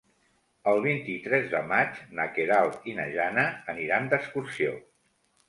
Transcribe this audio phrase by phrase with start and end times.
[0.69, 4.75] El vint-i-tres de maig na Queralt i na Jana aniran d'excursió.